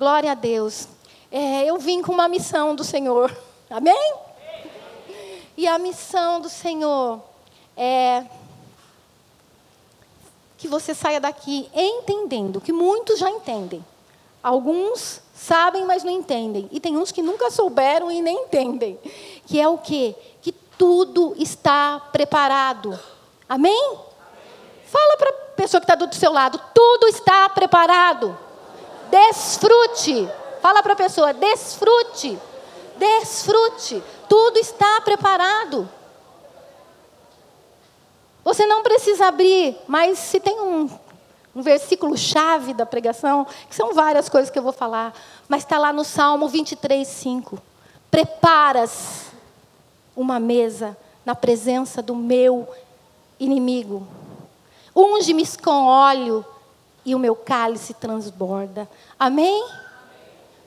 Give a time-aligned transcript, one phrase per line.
[0.00, 0.88] Glória a Deus.
[1.30, 3.36] É, eu vim com uma missão do Senhor.
[3.68, 4.14] Amém?
[5.58, 7.20] E a missão do Senhor
[7.76, 8.24] é
[10.56, 13.84] que você saia daqui entendendo, que muitos já entendem.
[14.42, 16.66] Alguns sabem, mas não entendem.
[16.72, 18.98] E tem uns que nunca souberam e nem entendem.
[19.44, 20.16] Que é o quê?
[20.40, 22.98] Que tudo está preparado.
[23.46, 23.76] Amém?
[23.76, 23.98] Amém.
[24.86, 28.48] Fala para a pessoa que está do seu lado: tudo está preparado.
[29.10, 30.28] Desfrute.
[30.60, 32.38] Fala para a pessoa: desfrute.
[32.96, 34.02] Desfrute.
[34.28, 35.88] Tudo está preparado.
[38.44, 40.88] Você não precisa abrir, mas se tem um,
[41.54, 45.14] um versículo chave da pregação, que são várias coisas que eu vou falar,
[45.48, 47.58] mas está lá no Salmo 23, 5.
[48.10, 49.26] Preparas
[50.16, 52.66] uma mesa na presença do meu
[53.38, 54.06] inimigo.
[54.96, 56.44] Unge-me com óleo
[57.04, 58.88] e o meu cálice transborda.
[59.18, 59.66] Amém?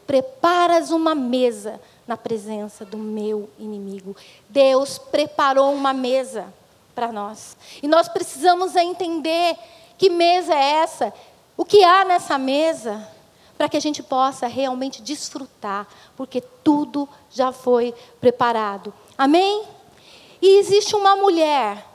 [0.05, 4.15] Preparas uma mesa na presença do meu inimigo.
[4.49, 6.53] Deus preparou uma mesa
[6.93, 7.57] para nós.
[7.81, 9.57] E nós precisamos entender
[9.97, 11.13] que mesa é essa,
[11.55, 13.07] o que há nessa mesa,
[13.57, 18.93] para que a gente possa realmente desfrutar, porque tudo já foi preparado.
[19.17, 19.63] Amém?
[20.41, 21.92] E existe uma mulher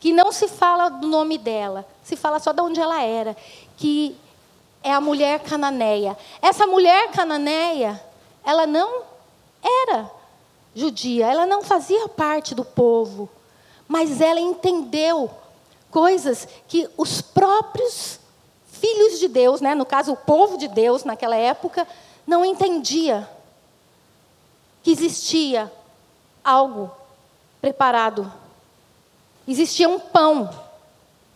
[0.00, 3.36] que não se fala do nome dela, se fala só de onde ela era,
[3.76, 4.16] que
[4.82, 6.16] é a mulher cananeia.
[6.40, 8.02] Essa mulher cananeia,
[8.42, 9.02] ela não
[9.62, 10.10] era
[10.74, 13.28] judia, ela não fazia parte do povo,
[13.86, 15.30] mas ela entendeu
[15.90, 18.18] coisas que os próprios
[18.66, 21.86] filhos de Deus, né, no caso o povo de Deus naquela época,
[22.26, 23.28] não entendia
[24.82, 25.70] que existia
[26.42, 26.90] algo
[27.60, 28.32] preparado.
[29.46, 30.50] Existia um pão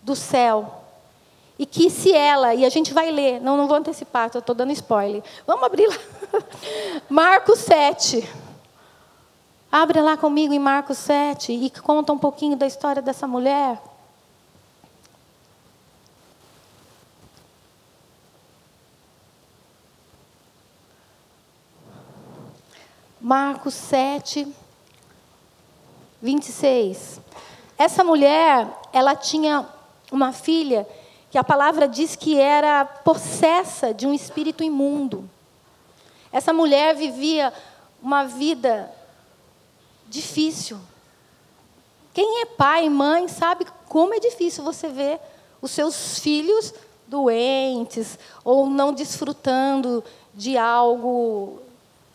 [0.02, 0.82] do céu.
[1.58, 4.72] E que se ela, e a gente vai ler, não, não vou antecipar, estou dando
[4.72, 5.22] spoiler.
[5.46, 5.96] Vamos abrir lá.
[7.08, 8.28] Marcos 7.
[9.70, 13.80] Abre lá comigo em Marcos 7 e conta um pouquinho da história dessa mulher.
[23.20, 24.46] Marcos 7,
[26.20, 27.20] 26.
[27.76, 29.66] Essa mulher, ela tinha
[30.10, 30.86] uma filha
[31.30, 35.28] que a palavra diz que era possessa de um espírito imundo.
[36.30, 37.52] Essa mulher vivia
[38.00, 38.92] uma vida
[40.06, 40.78] difícil.
[42.12, 45.18] Quem é pai e mãe sabe como é difícil você ver
[45.60, 46.72] os seus filhos
[47.08, 51.60] doentes ou não desfrutando de algo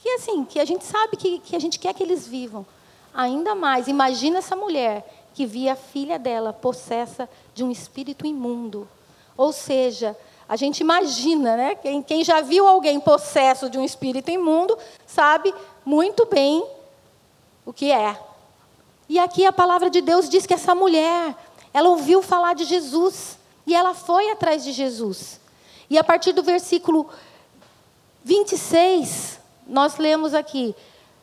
[0.02, 2.66] que assim, que a gente sabe que, que a gente quer que eles vivam.
[3.14, 8.88] Ainda mais, imagina essa mulher que via a filha dela possessa de um espírito imundo.
[9.38, 10.18] Ou seja,
[10.48, 11.76] a gente imagina, né?
[11.76, 15.54] Quem, quem já viu alguém possesso de um espírito imundo sabe
[15.86, 16.66] muito bem
[17.64, 18.20] o que é.
[19.08, 21.36] E aqui a palavra de Deus diz que essa mulher,
[21.72, 23.38] ela ouviu falar de Jesus
[23.68, 25.40] e ela foi atrás de Jesus.
[25.88, 27.08] E a partir do versículo
[28.24, 30.76] 26, nós lemos aqui,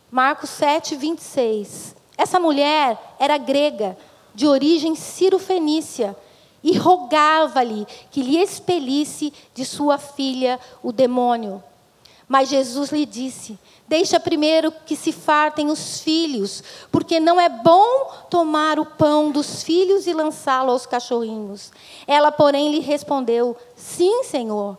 [0.08, 1.95] Marcos 7, 26.
[2.16, 3.96] Essa mulher era grega,
[4.34, 6.16] de origem ciro-fenícia,
[6.62, 11.62] e rogava-lhe que lhe expelisse de sua filha o demônio.
[12.28, 13.56] Mas Jesus lhe disse:
[13.86, 19.62] Deixa primeiro que se fartem os filhos, porque não é bom tomar o pão dos
[19.62, 21.70] filhos e lançá-lo aos cachorrinhos.
[22.04, 24.76] Ela, porém, lhe respondeu: Sim, Senhor.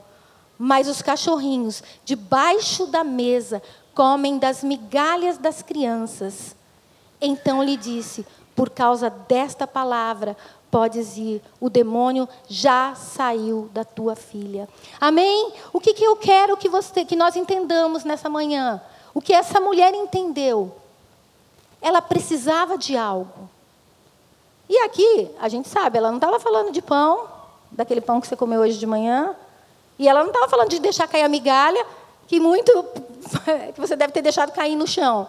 [0.60, 3.62] Mas os cachorrinhos, debaixo da mesa,
[3.94, 6.57] comem das migalhas das crianças.
[7.22, 10.36] Então lhe disse: Por causa desta palavra,
[10.70, 14.68] podes ir, o demônio já saiu da tua filha.
[15.00, 15.54] Amém?
[15.74, 18.82] O que, que eu quero que, você, que nós entendamos nessa manhã?
[19.14, 20.76] O que essa mulher entendeu?
[21.82, 23.50] Ela precisava de algo.
[24.70, 27.26] E aqui, a gente sabe, ela não estava falando de pão,
[27.72, 29.34] daquele pão que você comeu hoje de manhã,
[29.98, 31.86] e ela não estava falando de deixar cair a migalha,
[32.28, 32.72] que muito
[33.74, 35.28] que você deve ter deixado cair no chão.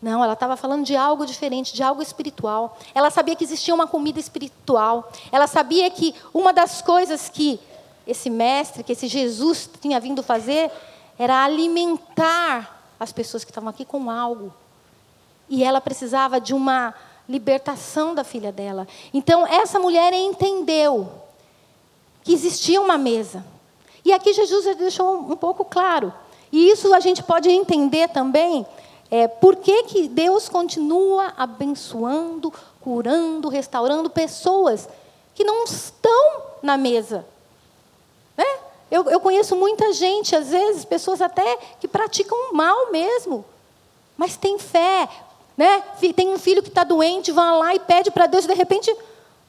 [0.00, 2.78] Não, ela estava falando de algo diferente, de algo espiritual.
[2.94, 5.10] Ela sabia que existia uma comida espiritual.
[5.32, 7.58] Ela sabia que uma das coisas que
[8.06, 10.70] esse mestre, que esse Jesus tinha vindo fazer,
[11.18, 14.54] era alimentar as pessoas que estavam aqui com algo.
[15.48, 16.94] E ela precisava de uma
[17.28, 18.86] libertação da filha dela.
[19.12, 21.10] Então, essa mulher entendeu
[22.22, 23.44] que existia uma mesa.
[24.04, 26.12] E aqui Jesus deixou um pouco claro.
[26.50, 28.66] E isso a gente pode entender também
[29.10, 34.88] é, por que, que Deus continua abençoando, curando, restaurando pessoas
[35.34, 37.24] que não estão na mesa.
[38.36, 38.44] Né?
[38.90, 43.44] Eu, eu conheço muita gente, às vezes, pessoas até que praticam mal mesmo,
[44.16, 45.08] mas tem fé,
[45.56, 45.82] né?
[46.14, 48.94] Tem um filho que está doente, vão lá e pede para Deus, e de repente,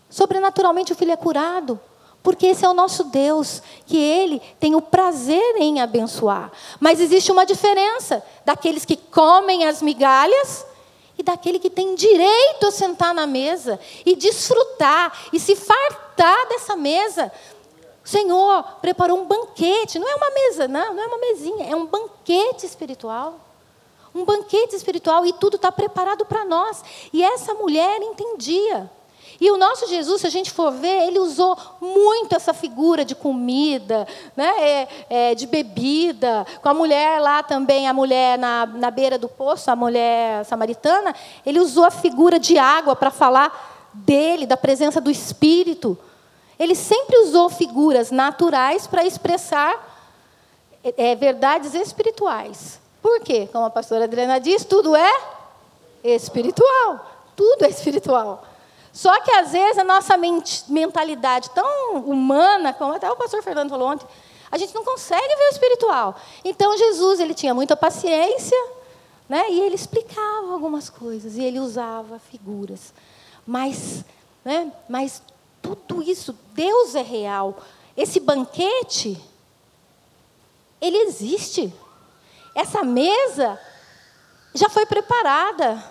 [0.09, 1.79] sobrenaturalmente, o filho é curado.
[2.21, 6.51] Porque esse é o nosso Deus, que Ele tem o prazer em abençoar.
[6.79, 10.65] Mas existe uma diferença daqueles que comem as migalhas
[11.17, 16.75] e daquele que tem direito a sentar na mesa e desfrutar e se fartar dessa
[16.75, 17.31] mesa.
[18.03, 21.75] O Senhor preparou um banquete, não é uma mesa, não, não é uma mesinha, é
[21.75, 23.39] um banquete espiritual.
[24.13, 26.83] Um banquete espiritual e tudo está preparado para nós.
[27.13, 28.89] E essa mulher entendia.
[29.41, 33.15] E o nosso Jesus, se a gente for ver, ele usou muito essa figura de
[33.15, 34.05] comida,
[34.35, 34.53] né?
[34.59, 36.45] É, é, de bebida.
[36.61, 41.15] Com a mulher lá também, a mulher na, na beira do poço, a mulher samaritana,
[41.45, 45.97] ele usou a figura de água para falar dele, da presença do Espírito.
[46.59, 49.73] Ele sempre usou figuras naturais para expressar
[50.97, 52.79] é, verdades espirituais.
[53.01, 53.47] Por quê?
[53.53, 55.11] Como a pastora Adriana diz, tudo é
[56.03, 57.05] espiritual.
[57.37, 58.43] Tudo é espiritual.
[58.99, 63.87] Só que às vezes a nossa mentalidade tão humana, como até o pastor Fernando falou
[63.87, 64.05] ontem,
[64.51, 66.19] a gente não consegue ver o espiritual.
[66.43, 68.57] Então Jesus ele tinha muita paciência,
[69.29, 69.49] né?
[69.51, 72.93] E ele explicava algumas coisas e ele usava figuras.
[73.47, 74.03] Mas,
[74.43, 74.69] né?
[74.89, 75.21] Mas
[75.61, 77.57] tudo isso, Deus é real.
[77.95, 79.17] Esse banquete,
[80.81, 81.73] ele existe.
[82.53, 83.57] Essa mesa
[84.53, 85.81] já foi preparada.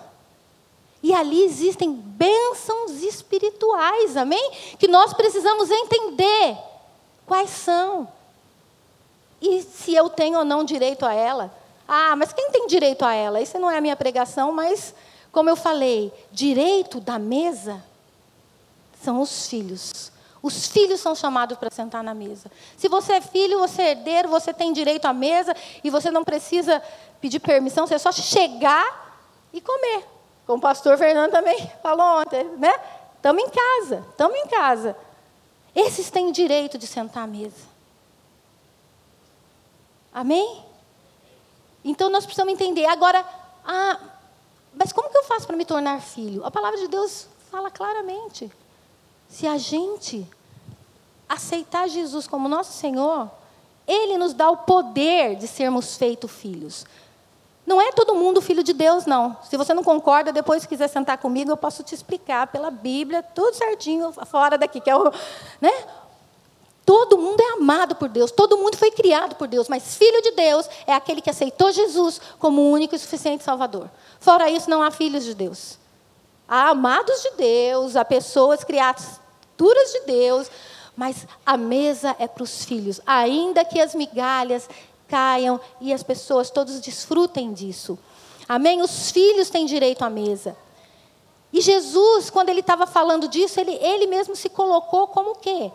[1.01, 4.51] E ali existem bênçãos espirituais, amém?
[4.77, 6.57] Que nós precisamos entender
[7.25, 8.07] quais são.
[9.41, 11.53] E se eu tenho ou não direito a ela.
[11.87, 13.41] Ah, mas quem tem direito a ela?
[13.41, 14.93] Isso não é a minha pregação, mas,
[15.31, 17.81] como eu falei, direito da mesa
[19.01, 20.11] são os filhos.
[20.41, 22.51] Os filhos são chamados para sentar na mesa.
[22.77, 26.23] Se você é filho, você é herdeiro, você tem direito à mesa e você não
[26.23, 26.81] precisa
[27.19, 29.21] pedir permissão, você é só chegar
[29.51, 30.18] e comer.
[30.49, 32.73] Como o pastor Fernando também falou ontem, né?
[33.15, 34.97] Estamos em casa, estamos em casa.
[35.75, 37.67] Esses têm direito de sentar à mesa.
[40.11, 40.65] Amém?
[41.85, 42.87] Então nós precisamos entender.
[42.87, 43.23] Agora,
[43.63, 43.99] ah,
[44.73, 46.43] mas como que eu faço para me tornar filho?
[46.43, 48.51] A palavra de Deus fala claramente.
[49.29, 50.27] Se a gente
[51.29, 53.29] aceitar Jesus como nosso Senhor,
[53.87, 56.87] Ele nos dá o poder de sermos feitos filhos.
[57.69, 59.37] Não é todo mundo filho de Deus, não.
[59.43, 63.53] Se você não concorda, depois quiser sentar comigo, eu posso te explicar pela Bíblia, tudo
[63.53, 65.13] certinho, fora daqui, que é o.
[65.61, 65.71] Né?
[66.83, 70.31] Todo mundo é amado por Deus, todo mundo foi criado por Deus, mas filho de
[70.31, 73.87] Deus é aquele que aceitou Jesus como o único e suficiente Salvador.
[74.19, 75.77] Fora isso, não há filhos de Deus.
[76.47, 80.49] Há amados de Deus, há pessoas criaturas de Deus,
[80.97, 84.67] mas a mesa é para os filhos, ainda que as migalhas
[85.09, 87.97] caiam e as pessoas todos desfrutem disso.
[88.47, 88.81] Amém?
[88.81, 90.55] Os filhos têm direito à mesa.
[91.51, 95.71] E Jesus, quando ele estava falando disso, ele, ele mesmo se colocou como o quê?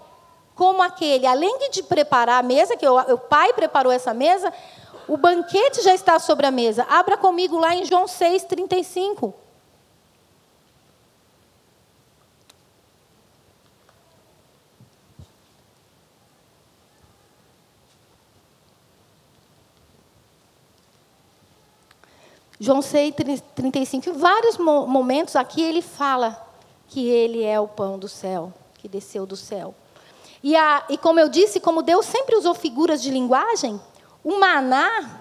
[0.55, 4.53] Como aquele, além de preparar a mesa, que o, o pai preparou essa mesa,
[5.09, 6.87] o banquete já está sobre a mesa.
[6.89, 9.35] Abra comigo lá em João 6, 35.
[22.65, 23.15] João 6,
[23.55, 26.43] 35, em vários momentos aqui ele fala
[26.89, 29.75] que ele é o pão do céu, que desceu do céu.
[30.43, 33.79] E, a, e como eu disse, como Deus sempre usou figuras de linguagem,
[34.23, 35.21] o maná,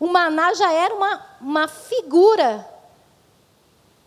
[0.00, 2.66] o maná já era uma, uma figura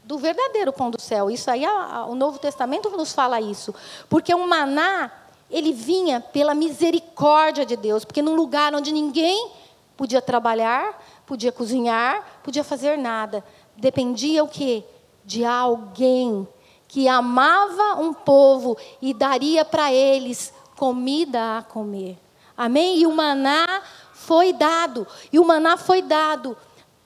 [0.04, 1.30] do verdadeiro pão do céu.
[1.30, 1.66] Isso aí,
[2.08, 3.76] o Novo Testamento nos fala isso.
[4.10, 5.12] Porque o maná,
[5.52, 9.52] ele vinha pela misericórdia de Deus, porque num lugar onde ninguém
[9.96, 13.44] podia trabalhar, podia cozinhar, podia fazer nada.
[13.75, 14.84] Dependia o quê?
[15.25, 16.48] De alguém
[16.88, 22.20] que amava um povo e daria para eles comida a comer.
[22.56, 23.00] Amém?
[23.00, 23.82] E o maná
[24.14, 25.08] foi dado.
[25.34, 26.56] E o maná foi dado.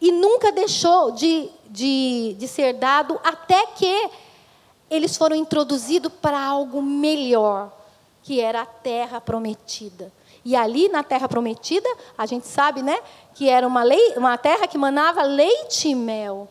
[0.02, 4.10] E nunca deixou de, de, de ser dado até que
[4.90, 7.72] eles foram introduzidos para algo melhor,
[8.24, 10.12] que era a terra prometida.
[10.44, 12.98] E ali na terra prometida, a gente sabe, né,
[13.40, 16.50] que era uma, lei, uma terra que manava leite e mel.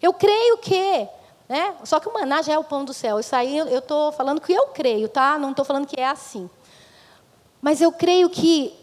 [0.00, 1.06] Eu creio que,
[1.46, 3.20] né, só que o maná já é o pão do céu.
[3.20, 5.38] Isso aí eu estou falando que eu creio, tá?
[5.38, 6.48] Não estou falando que é assim.
[7.60, 8.74] Mas eu creio que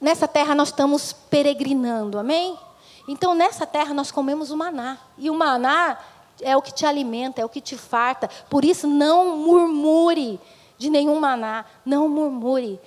[0.00, 2.58] nessa terra nós estamos peregrinando, amém?
[3.06, 4.98] Então nessa terra nós comemos o maná.
[5.16, 6.00] E o maná
[6.40, 8.28] é o que te alimenta, é o que te farta.
[8.50, 10.40] Por isso não murmure
[10.76, 12.80] de nenhum maná, não murmure.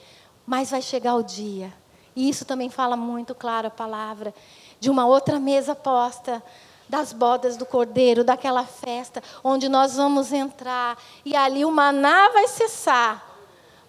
[0.45, 1.73] Mas vai chegar o dia,
[2.19, 4.33] e isso também fala muito claro a palavra,
[4.77, 6.43] de uma outra mesa posta,
[6.89, 12.45] das bodas do cordeiro, daquela festa, onde nós vamos entrar, e ali o maná vai
[12.49, 13.25] cessar,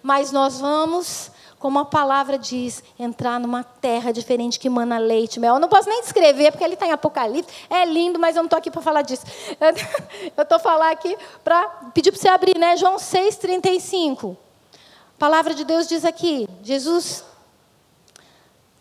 [0.01, 5.53] mas nós vamos como a palavra diz, entrar numa terra diferente que mana leite mel.
[5.53, 7.53] Eu não posso nem descrever, porque ele está em Apocalipse.
[7.69, 9.23] É lindo, mas eu não estou aqui para falar disso.
[10.35, 12.75] Eu estou falando aqui para pedir para você abrir, né?
[12.77, 14.35] João 6,35.
[14.73, 17.23] A palavra de Deus diz aqui, Jesus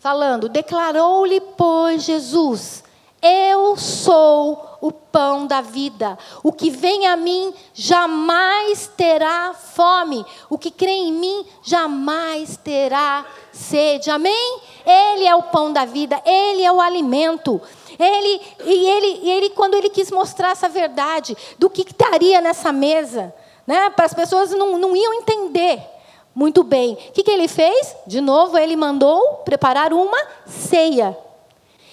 [0.01, 2.83] falando, declarou-lhe, pois, Jesus,
[3.23, 6.19] eu sou o pão da vida.
[6.43, 10.25] O que vem a mim jamais terá fome.
[10.49, 14.11] O que crê em mim jamais terá sede.
[14.11, 14.61] Amém?
[14.87, 17.61] Ele é o pão da vida, ele é o alimento.
[17.99, 22.73] Ele e ele, e ele quando ele quis mostrar essa verdade do que estaria nessa
[22.73, 23.35] mesa,
[23.67, 23.91] né?
[23.91, 26.00] Para as pessoas não, não iam entender.
[26.41, 26.95] Muito bem.
[26.95, 27.95] O que, que ele fez?
[28.07, 30.17] De novo, ele mandou preparar uma
[30.47, 31.15] ceia.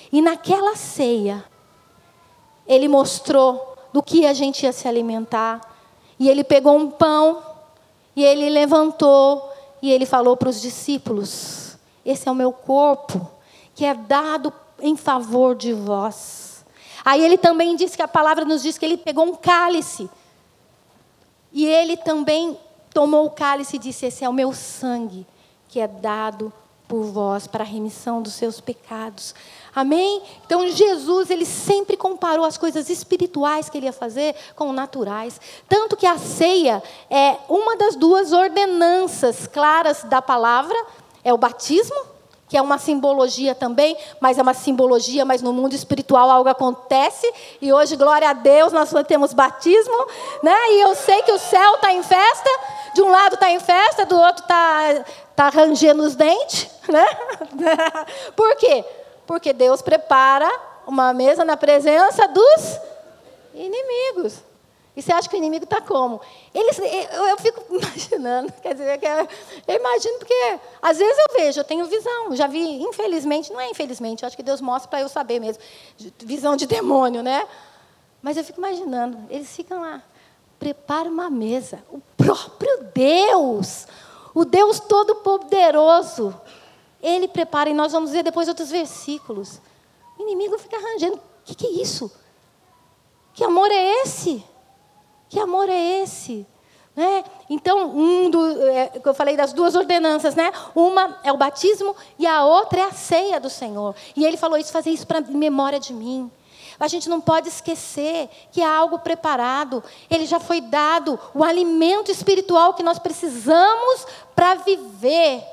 [0.10, 1.44] E naquela ceia,
[2.66, 5.60] ele mostrou do que a gente ia se alimentar.
[6.18, 7.44] E ele pegou um pão,
[8.16, 9.51] e ele levantou,
[9.82, 13.30] e ele falou para os discípulos: Esse é o meu corpo,
[13.75, 16.66] que é dado em favor de vós.
[17.04, 20.10] Aí ele também disse que a palavra nos diz que ele pegou um cálice.
[21.51, 22.58] E ele também
[22.98, 25.24] tomou o cálice e disse: Esse é o meu sangue,
[25.68, 26.51] que é dado
[26.88, 29.36] por vós para a remissão dos seus pecados.
[29.75, 30.24] Amém?
[30.44, 35.39] Então Jesus, ele sempre comparou as coisas espirituais que ele ia fazer com naturais.
[35.70, 40.75] Tanto que a ceia é uma das duas ordenanças claras da palavra,
[41.24, 42.17] é o batismo,
[42.48, 47.32] que é uma simbologia também, mas é uma simbologia, mas no mundo espiritual algo acontece,
[47.62, 50.08] e hoje, glória a Deus, nós temos batismo,
[50.42, 50.56] né?
[50.72, 52.50] E eu sei que o céu está em festa,
[52.94, 57.06] de um lado está em festa, do outro está tá rangendo os dentes, né?
[58.36, 58.86] Por quê?
[59.25, 60.50] Porque Deus prepara
[60.86, 62.80] uma mesa na presença dos
[63.54, 64.48] inimigos.
[64.98, 66.20] E você acha que o inimigo está como?
[66.51, 69.00] Eles, eu, eu, fico imaginando, quer dizer,
[69.68, 73.70] eu imagino porque às vezes eu vejo, eu tenho visão, já vi, infelizmente, não é
[73.70, 75.62] infelizmente, acho que Deus mostra para eu saber mesmo,
[76.18, 77.48] visão de demônio, né?
[78.24, 80.01] Mas eu fico imaginando, eles ficam lá,
[80.58, 83.86] prepara uma mesa, o próprio Deus,
[84.34, 86.34] o Deus Todo-Poderoso,
[87.04, 89.62] ele prepara, e nós vamos ver depois outros versículos.
[90.18, 91.18] O inimigo fica arranjando.
[91.18, 92.12] O que, que é isso?
[93.36, 94.44] Que amor é esse?
[95.30, 96.46] Que amor é esse?
[96.96, 97.24] Né?
[97.50, 100.52] Então, um do, é, eu falei das duas ordenanças, né?
[100.74, 103.96] Uma é o batismo e a outra é a ceia do Senhor.
[104.16, 106.32] E ele falou isso, fazer isso para memória de mim.
[106.80, 109.84] A gente não pode esquecer que há algo preparado.
[110.10, 114.06] Ele já foi dado o alimento espiritual que nós precisamos
[114.36, 115.44] para viver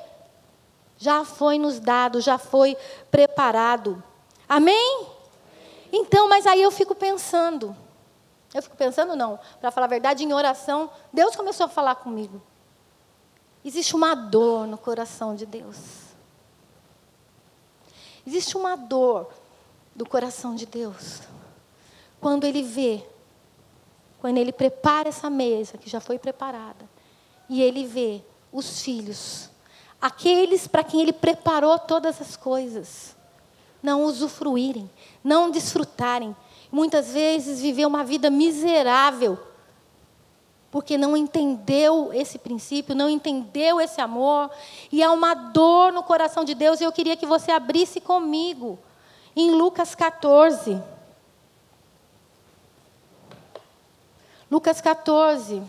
[0.97, 2.77] já foi nos dado, já foi
[3.11, 4.03] preparado.
[4.49, 5.07] Amém?
[5.93, 7.77] Então, mas aí eu fico pensando.
[8.55, 12.41] Eu fico pensando, não, para falar a verdade, em oração, Deus começou a falar comigo.
[13.65, 15.77] Existe uma dor no coração de Deus.
[18.25, 19.29] Existe uma dor
[19.95, 21.23] do coração de Deus.
[22.21, 23.05] Quando Ele vê,
[24.21, 26.89] quando Ele prepara essa mesa que já foi preparada,
[27.49, 29.51] e Ele vê os filhos
[30.05, 33.17] aqueles para quem Ele preparou todas as coisas,
[33.83, 34.91] não usufruírem,
[35.25, 36.37] não desfrutarem.
[36.75, 39.39] Muitas vezes viver uma vida miserável,
[40.73, 44.51] porque não entendeu esse princípio, não entendeu esse amor,
[44.91, 48.77] e há uma dor no coração de Deus, e eu queria que você abrisse comigo,
[49.37, 50.83] em Lucas 14.
[54.51, 55.63] Lucas 14.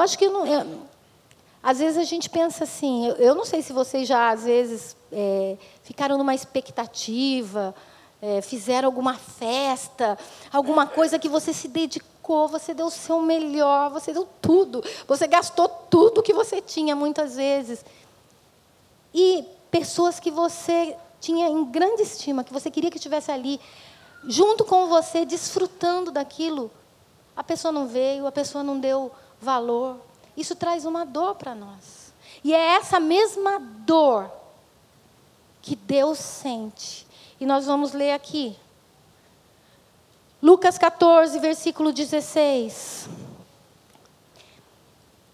[0.00, 0.80] Eu acho que não, eu,
[1.62, 4.96] às vezes a gente pensa assim, eu, eu, não sei se vocês já às vezes
[5.12, 7.74] é, ficaram numa expectativa,
[8.22, 10.18] é, fizeram alguma festa,
[10.50, 15.26] alguma coisa que você se dedicou, você deu o seu melhor, você deu tudo, você
[15.26, 17.84] gastou tudo que você tinha muitas vezes.
[19.12, 23.60] E pessoas que você tinha em grande estima, que você queria que estivesse ali,
[24.24, 26.70] junto com você, desfrutando daquilo,
[27.36, 29.96] a pessoa não veio, a pessoa não deu valor.
[30.36, 32.12] Isso traz uma dor para nós.
[32.44, 34.30] E é essa mesma dor
[35.60, 37.06] que Deus sente.
[37.40, 38.56] E nós vamos ler aqui.
[40.42, 43.08] Lucas 14, versículo 16.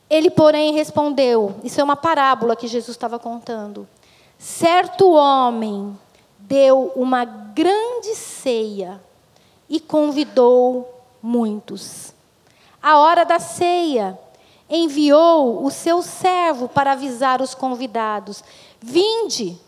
[0.08, 3.88] Ele, porém, respondeu: Isso é uma parábola que Jesus estava contando.
[4.38, 5.98] Certo homem
[6.38, 9.00] deu uma grande ceia
[9.68, 12.15] e convidou muitos.
[12.86, 14.16] A hora da ceia,
[14.70, 18.44] enviou o seu servo para avisar os convidados:
[18.80, 19.60] Vinde,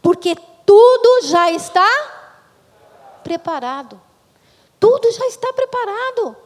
[0.00, 1.84] porque tudo já está
[3.24, 4.00] preparado.
[4.78, 6.36] Tudo já está preparado.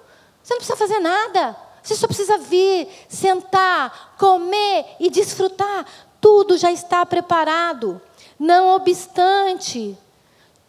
[0.43, 1.55] Você não precisa fazer nada.
[1.83, 5.85] Você só precisa vir, sentar, comer e desfrutar.
[6.23, 8.01] Tudo já está preparado.
[8.39, 9.95] Não obstante,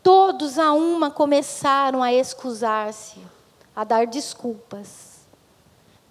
[0.03, 3.21] todos a uma começaram a excusar-se,
[3.73, 5.14] a dar desculpas.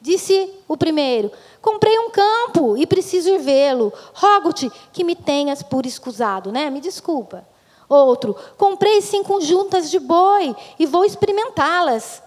[0.05, 1.33] Disse o primeiro:
[1.63, 3.91] Comprei um campo e preciso ir vê-lo.
[4.13, 6.69] Rogo-te que me tenhas por escusado, né?
[6.69, 7.43] Me desculpa.
[7.89, 12.23] Outro: Comprei cinco juntas de boi e vou experimentá-las.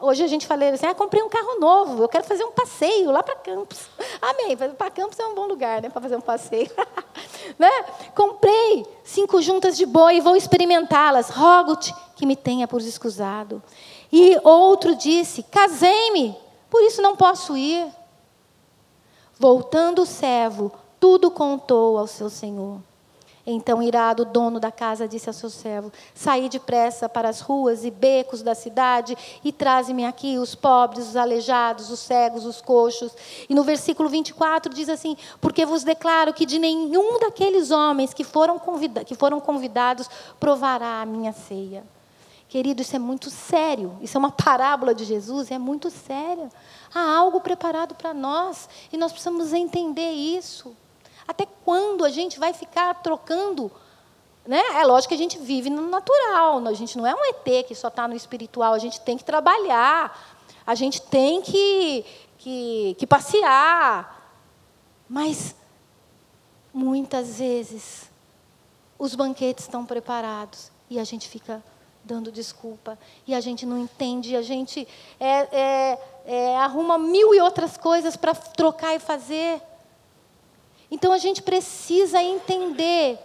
[0.00, 3.12] Hoje a gente fala assim: ah, comprei um carro novo, eu quero fazer um passeio
[3.12, 3.88] lá para Campos.
[4.20, 4.56] Amém.
[4.56, 6.72] Para Campos é um bom lugar, né, para fazer um passeio.
[7.56, 7.70] né?
[8.16, 11.30] Comprei cinco juntas de boi e vou experimentá-las.
[11.30, 13.62] Rogo-te que me tenha por escusado.
[14.10, 16.36] E outro disse: Casei-me,
[16.72, 17.86] por isso não posso ir.
[19.38, 22.80] Voltando o servo, tudo contou ao seu senhor.
[23.46, 27.84] Então, irado, o dono da casa disse ao seu servo: Saí depressa para as ruas
[27.84, 29.14] e becos da cidade
[29.44, 33.12] e traze-me aqui os pobres, os aleijados, os cegos, os coxos.
[33.50, 38.24] E no versículo 24 diz assim: Porque vos declaro que de nenhum daqueles homens que
[38.24, 40.08] foram, convida que foram convidados
[40.40, 41.84] provará a minha ceia.
[42.52, 43.96] Querido, isso é muito sério.
[44.02, 46.50] Isso é uma parábola de Jesus, é muito séria.
[46.94, 50.76] Há algo preparado para nós e nós precisamos entender isso.
[51.26, 53.72] Até quando a gente vai ficar trocando?
[54.46, 54.60] Né?
[54.74, 57.74] É lógico que a gente vive no natural, a gente não é um ET que
[57.74, 62.04] só está no espiritual, a gente tem que trabalhar, a gente tem que,
[62.36, 64.30] que, que passear.
[65.08, 65.56] Mas,
[66.70, 68.10] muitas vezes,
[68.98, 71.62] os banquetes estão preparados e a gente fica
[72.04, 74.86] dando desculpa, e a gente não entende, a gente
[75.20, 79.62] é, é, é, arruma mil e outras coisas para trocar e fazer.
[80.90, 83.18] Então a gente precisa entender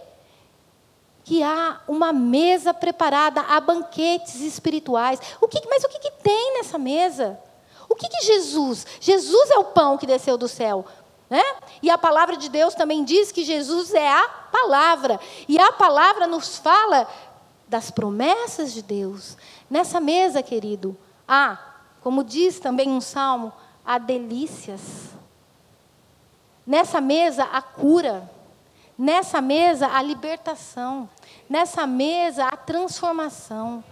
[1.24, 5.20] que há uma mesa preparada, há banquetes espirituais.
[5.40, 7.38] O que, mas o que, que tem nessa mesa?
[7.88, 8.86] O que, que Jesus?
[9.00, 10.86] Jesus é o pão que desceu do céu.
[11.28, 11.42] Né?
[11.82, 15.20] E a palavra de Deus também diz que Jesus é a palavra.
[15.46, 17.06] E a palavra nos fala
[17.68, 19.36] das promessas de Deus.
[19.68, 21.58] Nessa mesa, querido, há,
[22.00, 23.52] como diz também um salmo,
[23.84, 24.80] há delícias.
[26.66, 28.30] Nessa mesa, a cura.
[28.98, 31.08] Nessa mesa, a libertação.
[31.48, 33.84] Nessa mesa, a transformação.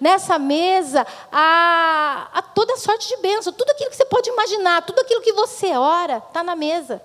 [0.00, 3.52] Nessa mesa, a, a toda sorte de bênção.
[3.52, 7.02] Tudo aquilo que você pode imaginar, tudo aquilo que você ora, está na mesa.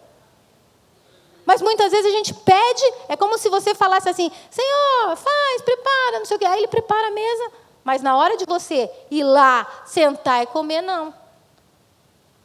[1.48, 6.20] Mas muitas vezes a gente pede, é como se você falasse assim: Senhor, faz, prepara,
[6.20, 6.46] não sei o quê.
[6.46, 7.52] Aí ele prepara a mesa,
[7.86, 11.14] mas na hora de você ir lá, sentar e comer, não.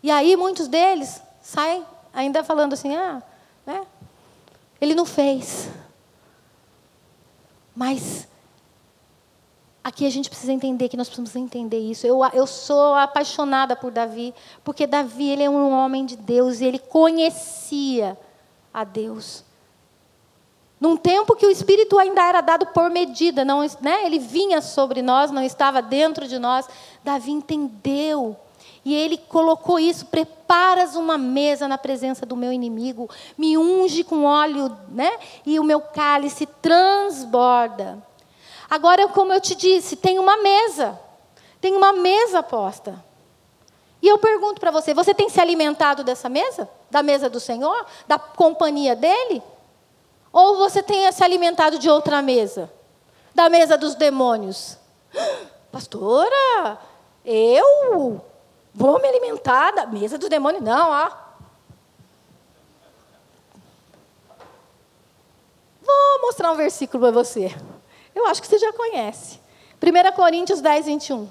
[0.04, 1.84] E aí muitos deles saem
[2.14, 3.20] ainda falando assim, ah,
[3.66, 3.84] né?
[4.80, 5.68] Ele não fez.
[7.74, 8.28] Mas
[9.82, 12.06] aqui a gente precisa entender que nós precisamos entender isso.
[12.06, 16.66] Eu, eu sou apaixonada por Davi, porque Davi ele é um homem de Deus e
[16.66, 18.16] ele conhecia
[18.72, 19.44] a Deus.
[20.80, 24.04] Num tempo que o Espírito ainda era dado por medida, não, né?
[24.04, 26.68] ele vinha sobre nós, não estava dentro de nós.
[27.04, 28.36] Davi entendeu
[28.84, 33.08] e ele colocou isso: preparas uma mesa na presença do meu inimigo,
[33.38, 35.12] me unge com óleo, né?
[35.46, 38.02] E o meu cálice transborda.
[38.68, 40.98] Agora, como eu te disse, tem uma mesa,
[41.60, 43.02] tem uma mesa posta.
[44.00, 46.68] E eu pergunto para você: você tem se alimentado dessa mesa?
[46.92, 47.86] Da mesa do Senhor?
[48.06, 49.42] Da companhia dele?
[50.32, 52.72] Ou você tem se alimentado de outra mesa?
[53.34, 54.78] Da mesa dos demônios?
[55.72, 56.78] Pastora,
[57.24, 58.22] eu
[58.74, 60.62] Vou me alimentar da mesa do demônio.
[60.62, 61.10] Não, ó.
[65.82, 67.54] Vou mostrar um versículo para você.
[68.14, 69.40] Eu acho que você já conhece.
[69.82, 71.28] 1 Coríntios 10, 21.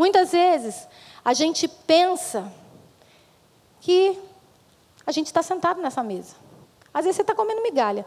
[0.00, 0.88] Muitas vezes
[1.22, 2.50] a gente pensa
[3.82, 4.18] que
[5.06, 6.36] a gente está sentado nessa mesa.
[6.94, 8.06] Às vezes você está comendo migalha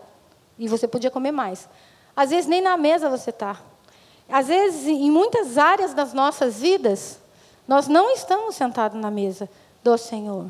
[0.58, 1.70] e você podia comer mais.
[2.16, 3.62] Às vezes nem na mesa você está.
[4.28, 7.20] Às vezes, em muitas áreas das nossas vidas,
[7.68, 9.48] nós não estamos sentados na mesa
[9.84, 10.50] do Senhor.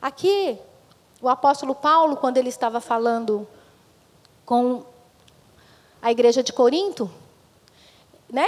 [0.00, 0.56] Aqui,
[1.20, 3.48] o apóstolo Paulo, quando ele estava falando
[4.44, 4.84] com
[6.00, 7.10] a igreja de Corinto,
[8.30, 8.46] né?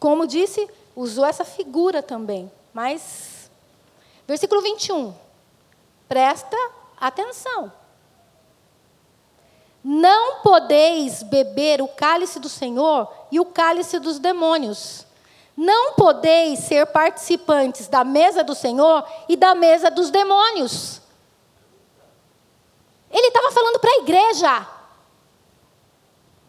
[0.00, 2.50] Como disse, usou essa figura também.
[2.72, 3.50] Mas,
[4.26, 5.14] versículo 21.
[6.08, 6.56] Presta
[6.98, 7.70] atenção.
[9.84, 15.06] Não podeis beber o cálice do Senhor e o cálice dos demônios.
[15.56, 21.00] Não podeis ser participantes da mesa do Senhor e da mesa dos demônios.
[23.10, 24.66] Ele estava falando para a igreja.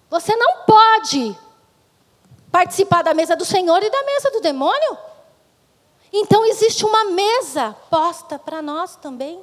[0.10, 1.38] Você não pode
[2.58, 4.98] participar da mesa do Senhor e da mesa do demônio.
[6.12, 9.40] Então existe uma mesa posta para nós também.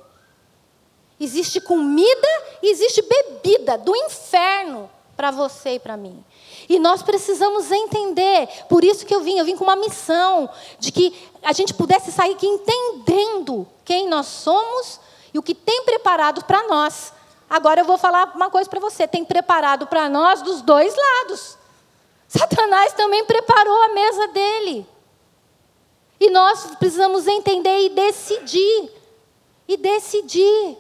[1.20, 2.28] Existe comida
[2.60, 6.24] e existe bebida do inferno para você e para mim.
[6.68, 10.50] E nós precisamos entender, por isso que eu vim, eu vim com uma missão
[10.80, 14.98] de que a gente pudesse sair aqui entendendo quem nós somos
[15.32, 17.12] e o que tem preparado para nós.
[17.48, 21.62] Agora eu vou falar uma coisa para você: tem preparado para nós dos dois lados.
[22.28, 24.86] Satanás também preparou a mesa dele.
[26.18, 28.90] E nós precisamos entender e decidir.
[29.68, 30.78] E decidir.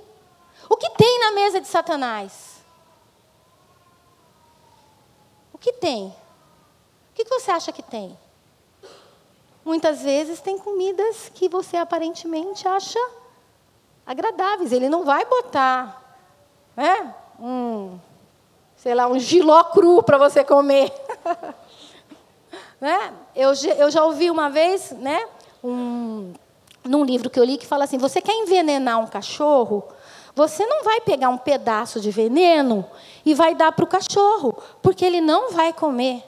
[0.68, 2.64] O que tem na mesa de Satanás?
[5.52, 6.06] O que tem?
[6.06, 8.18] O que você acha que tem?
[9.64, 12.98] Muitas vezes tem comidas que você aparentemente acha
[14.04, 14.72] agradáveis.
[14.72, 16.02] Ele não vai botar
[16.76, 17.98] né, um,
[18.76, 20.92] sei lá, um giló cru para você comer.
[22.80, 23.12] né?
[23.34, 25.26] eu, eu já ouvi uma vez, né,
[25.62, 26.32] um,
[26.84, 29.84] num livro que eu li, que fala assim: você quer envenenar um cachorro?
[30.36, 32.84] Você não vai pegar um pedaço de veneno
[33.24, 36.24] e vai dar para o cachorro, porque ele não vai comer.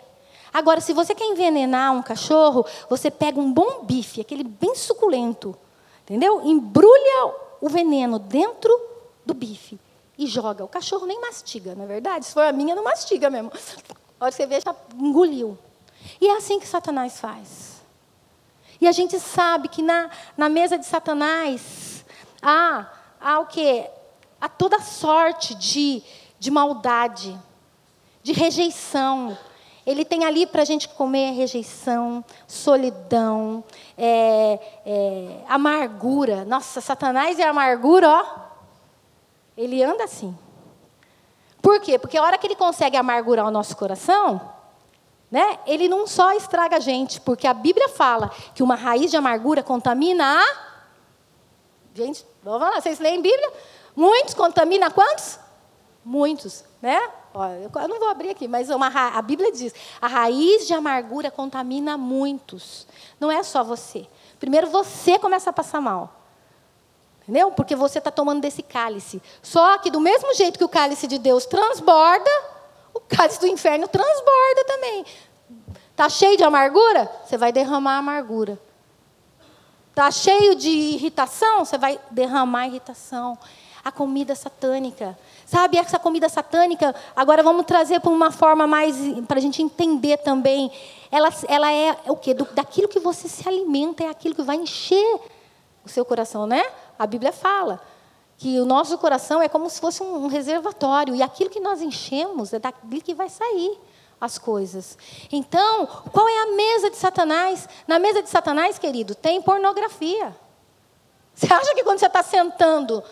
[0.55, 5.57] Agora, se você quer envenenar um cachorro, você pega um bom bife, aquele bem suculento,
[6.05, 6.41] entendeu?
[6.45, 8.73] Embrulha o veneno dentro
[9.25, 9.79] do bife
[10.17, 10.65] e joga.
[10.65, 12.27] O cachorro nem mastiga, não é verdade?
[12.27, 13.51] Se for a minha, não mastiga mesmo.
[14.21, 15.59] A hora que você vê, já engoliu.
[16.21, 17.83] E é assim que Satanás faz.
[18.81, 22.05] E a gente sabe que na, na mesa de Satanás
[22.43, 22.87] há,
[23.21, 23.91] há o quê?
[24.41, 26.03] a toda sorte de,
[26.39, 27.39] de maldade,
[28.23, 29.37] de rejeição.
[29.87, 33.63] Ele tem ali para a gente comer rejeição, solidão,
[33.97, 36.45] é, é, amargura.
[36.45, 38.47] Nossa, Satanás e amargura, ó.
[39.57, 40.37] Ele anda assim.
[41.67, 41.99] Por quê?
[41.99, 44.53] Porque a hora que ele consegue amargurar o nosso coração,
[45.29, 49.17] né, ele não só estraga a gente, porque a Bíblia fala que uma raiz de
[49.17, 50.57] amargura contamina a.
[51.93, 53.53] Gente, vamos lá, vocês leem Bíblia?
[53.97, 55.41] Muitos contamina quantos?
[56.05, 57.01] Muitos, né?
[57.35, 61.99] Eu não vou abrir aqui, mas uma, a Bíblia diz: a raiz de amargura contamina
[61.99, 62.87] muitos.
[63.19, 64.07] Não é só você.
[64.39, 66.16] Primeiro você começa a passar mal.
[67.27, 67.51] Entendeu?
[67.51, 69.21] Porque você está tomando desse cálice.
[69.43, 72.31] Só que do mesmo jeito que o cálice de Deus transborda,
[72.95, 75.05] o cálice do inferno transborda também.
[75.91, 77.11] Está cheio de amargura?
[77.25, 78.59] Você vai derramar amargura.
[79.91, 81.65] Está cheio de irritação?
[81.65, 83.37] Você vai derramar irritação
[83.87, 85.17] a comida satânica.
[85.47, 88.97] Sabe, essa comida satânica, agora vamos trazer para uma forma mais,
[89.29, 90.73] para a gente entender também.
[91.09, 92.35] Ela, ela é o quê?
[92.35, 95.21] Do, daquilo que você se alimenta, é aquilo que vai encher
[95.85, 96.65] o seu coração, né?
[96.99, 97.81] A Bíblia fala
[98.39, 102.53] que o nosso coração é como se fosse um reservatório, e aquilo que nós enchemos
[102.53, 103.79] é daquilo que vai sair
[104.21, 104.97] as coisas.
[105.31, 107.69] Então, qual é a mesa de Satanás?
[107.87, 110.37] Na mesa de Satanás, querido, tem pornografia.
[111.35, 113.03] Você acha que quando você está sentando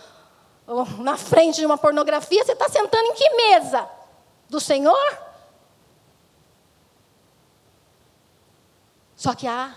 [0.99, 3.89] na frente de uma pornografia, você está sentando em que mesa?
[4.49, 5.19] Do Senhor?
[9.15, 9.75] Só que há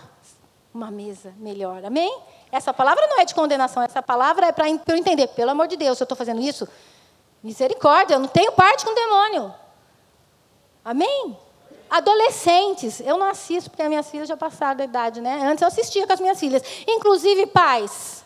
[0.72, 2.18] uma mesa melhor, amém?
[2.50, 5.76] Essa palavra não é de condenação, essa palavra é para eu entender, pelo amor de
[5.76, 6.66] Deus, se eu estou fazendo isso,
[7.42, 9.54] misericórdia, eu não tenho parte com o demônio.
[10.84, 11.36] Amém?
[11.90, 15.46] Adolescentes, eu não assisto porque as minhas filhas já passaram da idade, né?
[15.46, 16.62] Antes eu assistia com as minhas filhas.
[16.86, 18.24] Inclusive pais,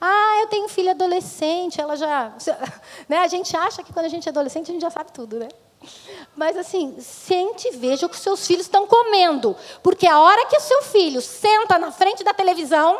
[0.00, 2.32] ah, eu tenho filha adolescente, ela já.
[3.08, 3.18] Né?
[3.18, 5.48] A gente acha que quando a gente é adolescente a gente já sabe tudo, né?
[6.34, 9.56] Mas assim, sente e veja o que seus filhos estão comendo.
[9.82, 12.98] Porque a hora que seu filho senta na frente da televisão,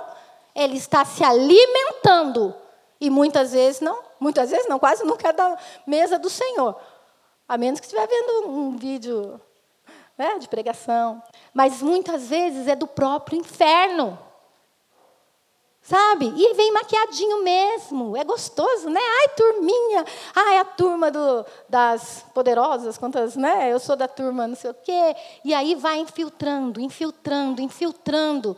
[0.56, 2.54] ele está se alimentando.
[2.98, 6.74] E muitas vezes não, muitas vezes não, quase nunca é da mesa do Senhor.
[7.46, 9.38] A menos que estiver vendo um vídeo
[10.16, 11.22] né, de pregação.
[11.52, 14.18] Mas muitas vezes é do próprio inferno.
[15.82, 16.32] Sabe?
[16.36, 18.16] E vem maquiadinho mesmo.
[18.16, 18.98] É gostoso, né?
[18.98, 20.04] Ai, turminha.
[20.34, 23.72] Ai, a turma do, das poderosas, quantas, né?
[23.72, 25.14] Eu sou da turma não sei o quê.
[25.44, 28.56] E aí vai infiltrando, infiltrando, infiltrando.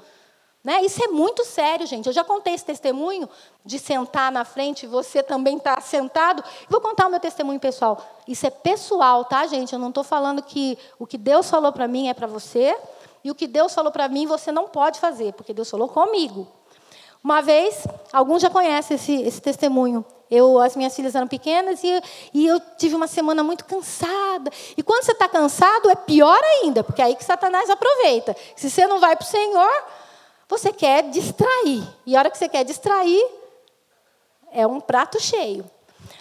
[0.63, 0.83] Né?
[0.83, 2.07] Isso é muito sério, gente.
[2.07, 3.29] Eu já contei esse testemunho
[3.65, 6.43] de sentar na frente você também está sentado.
[6.69, 8.05] Vou contar o meu testemunho pessoal.
[8.27, 9.73] Isso é pessoal, tá, gente?
[9.73, 12.77] Eu não estou falando que o que Deus falou para mim é para você
[13.23, 16.47] e o que Deus falou para mim você não pode fazer, porque Deus falou comigo.
[17.23, 20.05] Uma vez, alguns já conhecem esse, esse testemunho.
[20.31, 22.03] Eu, as minhas filhas eram pequenas e,
[22.35, 24.51] e eu tive uma semana muito cansada.
[24.77, 28.37] E quando você está cansado, é pior ainda, porque é aí que Satanás aproveita.
[28.55, 29.85] Se você não vai para o Senhor,
[30.49, 31.87] você quer distrair.
[32.07, 33.25] E a hora que você quer distrair,
[34.51, 35.65] é um prato cheio.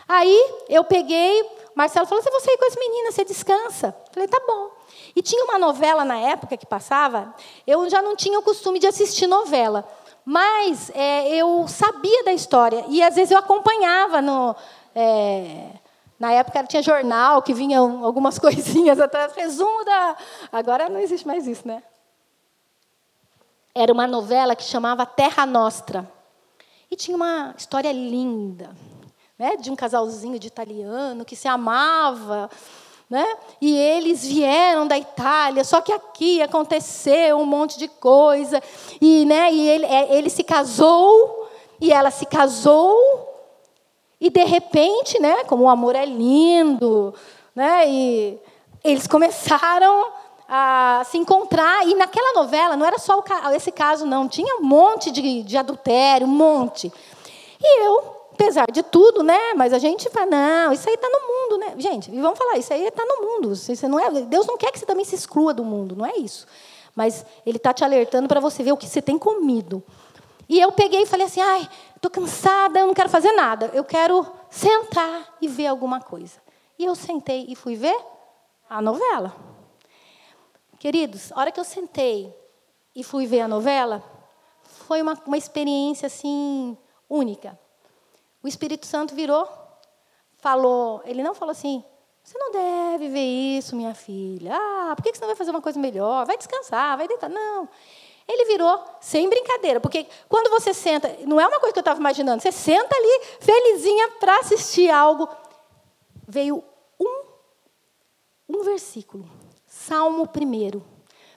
[0.07, 3.95] Aí eu peguei, Marcelo falou: você vai ir com as meninas, você descansa.
[4.07, 4.69] Eu falei, tá bom.
[5.15, 7.33] E tinha uma novela na época que passava,
[7.65, 9.87] eu já não tinha o costume de assistir novela.
[10.23, 12.83] Mas é, eu sabia da história.
[12.89, 14.55] E às vezes eu acompanhava no.
[14.93, 15.69] É,
[16.19, 20.17] na época tinha jornal que vinham algumas coisinhas atrás, resumo da.
[20.51, 21.81] Agora não existe mais isso, né?
[23.77, 26.09] Era uma novela que chamava Terra Nostra.
[26.89, 28.75] E tinha uma história linda,
[29.37, 32.49] né, de um casalzinho de italiano que se amava,
[33.09, 33.25] né?
[33.61, 38.61] E eles vieram da Itália, só que aqui aconteceu um monte de coisa
[38.99, 41.47] e, né, e ele, é, ele se casou
[41.79, 42.97] e ela se casou
[44.19, 47.13] e de repente, né, como o amor é lindo,
[47.55, 48.39] né, e
[48.83, 50.11] eles começaram
[50.47, 51.85] a se encontrar.
[51.87, 54.27] E naquela novela, não era só esse caso, não.
[54.27, 56.91] Tinha um monte de, de adultério, um monte.
[57.59, 59.53] E eu, apesar de tudo, né?
[59.55, 61.73] Mas a gente fala, não, isso aí está no mundo, né?
[61.77, 63.51] Gente, e vamos falar, isso aí está no mundo.
[63.51, 66.15] Isso não é, Deus não quer que você também se exclua do mundo, não é
[66.17, 66.47] isso.
[66.95, 69.83] Mas Ele está te alertando para você ver o que você tem comido.
[70.49, 73.69] E eu peguei e falei assim, ai, estou cansada, eu não quero fazer nada.
[73.73, 76.39] Eu quero sentar e ver alguma coisa.
[76.79, 77.97] E eu sentei e fui ver
[78.69, 79.46] a novela.
[80.79, 82.31] Queridos, a hora que eu sentei
[82.95, 84.03] e fui ver a novela,
[84.61, 86.77] foi uma, uma experiência assim
[87.09, 87.59] única.
[88.43, 89.49] O Espírito Santo virou,
[90.37, 91.83] falou, ele não falou assim,
[92.23, 94.53] você não deve ver isso, minha filha.
[94.55, 96.27] Ah, por que você não vai fazer uma coisa melhor?
[96.27, 97.29] Vai descansar, vai deitar.
[97.29, 97.67] Não.
[98.27, 101.99] Ele virou sem brincadeira, porque quando você senta, não é uma coisa que eu estava
[101.99, 105.27] imaginando, você senta ali felizinha para assistir algo.
[106.27, 106.63] Veio
[106.99, 107.23] um,
[108.49, 109.27] um versículo
[109.87, 110.81] Salmo 1.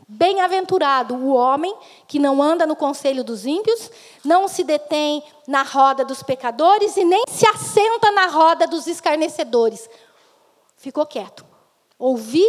[0.08, 1.72] Bem-aventurado o homem
[2.08, 3.92] que não anda no conselho dos ímpios,
[4.24, 9.88] não se detém na roda dos pecadores e nem se assenta na roda dos escarnecedores.
[10.76, 11.46] Ficou quieto.
[11.96, 12.44] Ouvi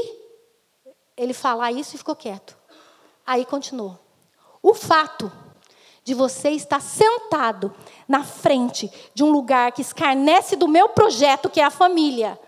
[1.16, 2.58] ele falar isso e ficou quieto.
[3.24, 4.00] Aí continuou.
[4.60, 5.32] O fato
[6.04, 7.72] de você estar sentado
[8.08, 12.40] na frente de um lugar que escarnece do meu projeto, que é a família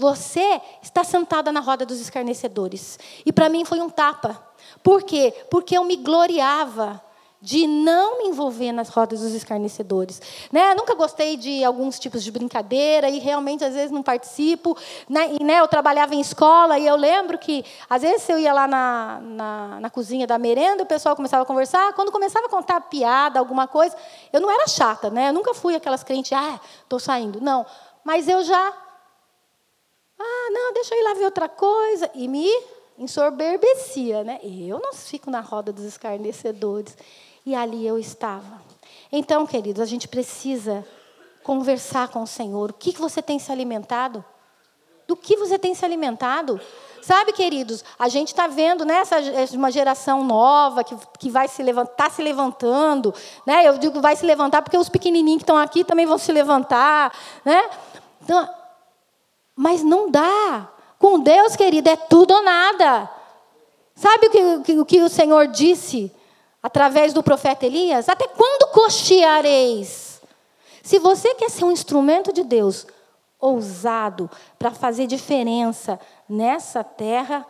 [0.00, 2.98] você está sentada na roda dos escarnecedores.
[3.24, 4.42] E para mim foi um tapa.
[4.82, 5.34] Por quê?
[5.50, 7.00] Porque eu me gloriava
[7.42, 10.20] de não me envolver nas rodas dos escarnecedores.
[10.52, 10.74] Né?
[10.74, 14.76] Nunca gostei de alguns tipos de brincadeira e realmente às vezes não participo.
[15.08, 15.36] Né?
[15.38, 18.66] E, né, eu trabalhava em escola e eu lembro que às vezes eu ia lá
[18.66, 21.92] na, na, na cozinha da merenda, o pessoal começava a conversar.
[21.94, 23.96] Quando começava a contar piada, alguma coisa,
[24.32, 25.28] eu não era chata, né?
[25.28, 27.40] Eu nunca fui aquelas crentes, ah, estou saindo.
[27.40, 27.64] Não.
[28.04, 28.72] Mas eu já
[30.22, 32.10] ah, não, deixa eu ir lá ver outra coisa.
[32.14, 32.48] E me
[32.98, 34.38] ensorberbecia, né?
[34.42, 36.96] Eu não fico na roda dos escarnecedores.
[37.46, 38.60] E ali eu estava.
[39.10, 40.86] Então, queridos, a gente precisa
[41.42, 42.70] conversar com o Senhor.
[42.70, 44.22] O que você tem se alimentado?
[45.08, 46.60] Do que você tem se alimentado?
[47.00, 49.16] Sabe, queridos, a gente está vendo né, essa,
[49.54, 53.12] uma geração nova que, que vai se levantar, está se levantando.
[53.46, 53.66] Né?
[53.66, 57.10] Eu digo vai se levantar porque os pequenininhos que estão aqui também vão se levantar.
[57.42, 57.70] Né?
[58.22, 58.59] Então,
[59.60, 60.70] mas não dá.
[60.98, 63.10] Com Deus, querido, é tudo ou nada.
[63.94, 66.10] Sabe o que, o que o Senhor disse
[66.62, 68.08] através do profeta Elias?
[68.08, 70.22] Até quando cocheareis?
[70.82, 72.86] Se você quer ser um instrumento de Deus,
[73.38, 77.46] ousado, para fazer diferença nessa terra,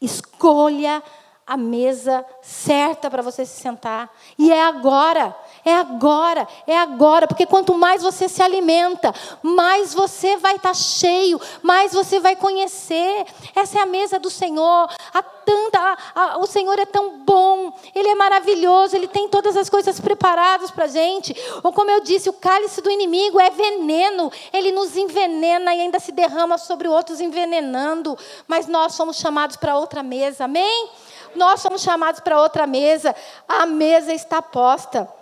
[0.00, 1.02] escolha
[1.46, 4.10] a mesa certa para você se sentar.
[4.38, 5.36] E é agora.
[5.64, 10.74] É agora, é agora, porque quanto mais você se alimenta, mais você vai estar tá
[10.74, 13.26] cheio, mais você vai conhecer.
[13.54, 14.90] Essa é a mesa do Senhor.
[15.14, 19.56] A tanta, a, a, o Senhor é tão bom, Ele é maravilhoso, Ele tem todas
[19.56, 21.32] as coisas preparadas para a gente.
[21.62, 26.00] Ou como eu disse, o cálice do inimigo é veneno, ele nos envenena e ainda
[26.00, 28.18] se derrama sobre outros envenenando.
[28.48, 30.90] Mas nós somos chamados para outra mesa, amém?
[31.36, 33.14] Nós somos chamados para outra mesa,
[33.48, 35.21] a mesa está posta.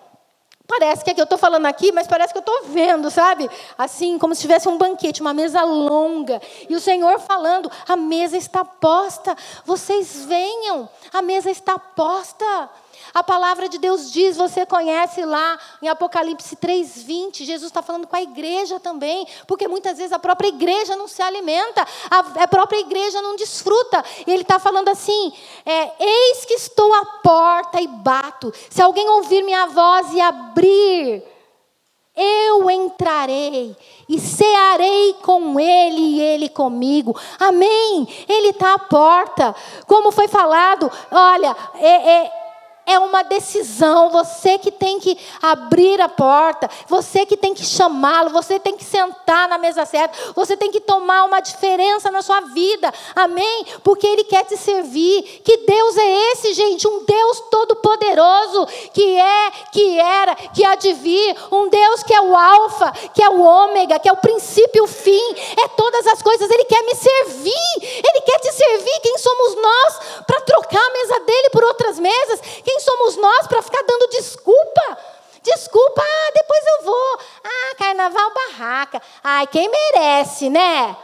[0.71, 3.51] Parece que é que eu estou falando aqui, mas parece que eu estou vendo, sabe?
[3.77, 6.41] Assim, como se tivesse um banquete, uma mesa longa.
[6.69, 12.71] E o Senhor falando: a mesa está posta, vocês venham, a mesa está posta.
[13.13, 18.17] A palavra de Deus diz, você conhece lá em Apocalipse 3:20, Jesus está falando com
[18.17, 23.21] a igreja também, porque muitas vezes a própria igreja não se alimenta, a, própria igreja
[23.21, 24.05] não desfruta.
[24.27, 25.33] E ele está falando assim:
[25.67, 28.53] é, eis que estou à porta e bato.
[28.69, 31.23] Se alguém ouvir minha voz e abrir,
[32.17, 33.77] eu entrarei
[34.09, 37.19] e cearei com ele e ele comigo.
[37.39, 38.07] Amém.
[38.29, 39.55] Ele está à porta.
[39.87, 42.40] Como foi falado, olha, é, é
[42.91, 44.11] é uma decisão.
[44.11, 48.85] Você que tem que abrir a porta, você que tem que chamá-lo, você tem que
[48.85, 52.93] sentar na mesa certa, você tem que tomar uma diferença na sua vida.
[53.15, 53.67] Amém?
[53.85, 55.23] Porque Ele quer te servir.
[55.45, 56.89] Que Deus é esse, gente?
[56.89, 61.37] Um Deus todo-poderoso, que é, que era, que há de vir.
[61.53, 64.81] Um Deus que é o Alfa, que é o Ômega, que é o princípio e
[64.81, 65.35] o fim.
[65.63, 66.51] É todas as coisas.
[66.51, 67.53] Ele quer me servir.
[67.83, 69.01] Ele quer te servir.
[69.01, 72.41] Quem somos nós para trocar a mesa dele por outras mesas?
[72.65, 74.99] Quem somos nós para ficar dando desculpa?
[75.43, 77.19] Desculpa, ah, depois eu vou.
[77.45, 79.03] Ah, carnaval barraca.
[79.23, 80.97] Ai, quem merece, né?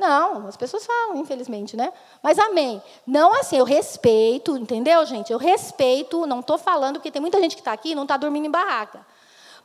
[0.00, 1.92] Não, as pessoas falam, infelizmente, né?
[2.22, 2.82] Mas amém.
[3.06, 5.30] Não assim, eu respeito, entendeu, gente?
[5.30, 8.16] Eu respeito, não estou falando, porque tem muita gente que está aqui e não está
[8.16, 9.06] dormindo em barraca.